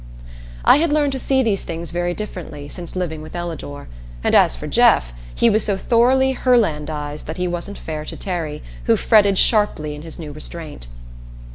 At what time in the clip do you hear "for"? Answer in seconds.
4.55-4.65